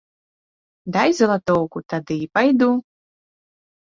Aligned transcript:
Дай 0.95 1.09
залатоўку, 1.19 1.77
тады 1.93 2.17
пайду. 2.39 2.71